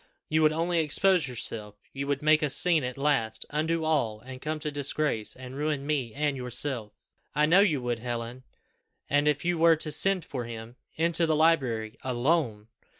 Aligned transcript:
You 0.29 0.41
would 0.41 0.51
only 0.51 0.79
expose 0.79 1.27
yourself. 1.27 1.75
You 1.93 2.07
would 2.07 2.23
make 2.23 2.41
a 2.41 2.49
scene 2.49 2.83
at 2.83 2.97
last 2.97 3.45
undo 3.51 3.85
all, 3.85 4.19
and 4.19 4.41
come 4.41 4.57
to 4.61 4.71
disgrace, 4.71 5.35
and 5.35 5.55
ruin 5.55 5.85
me 5.85 6.11
and 6.15 6.35
yourself. 6.35 6.93
I 7.35 7.45
know 7.45 7.59
you 7.59 7.83
would, 7.83 7.99
Helen. 7.99 8.41
And 9.11 9.27
if 9.27 9.45
you 9.45 9.59
were 9.59 9.75
to 9.75 9.91
send 9.91 10.25
for 10.25 10.45
him 10.45 10.75
into 10.97 11.27
the 11.27 11.35
library 11.35 11.99
alone! 12.01 12.69